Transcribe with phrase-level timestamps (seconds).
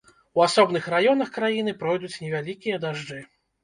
[0.39, 3.27] У асобных раёнах краіны пройдуць невялікія дажджы.